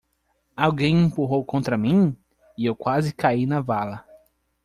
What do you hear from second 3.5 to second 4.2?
vala.